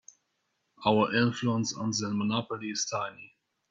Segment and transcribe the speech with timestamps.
[0.83, 3.35] Our influence on their monopoly is tiny.